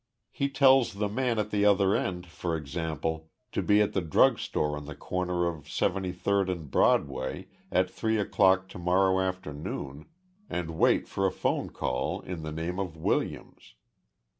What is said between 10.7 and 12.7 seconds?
wait for a phone call in the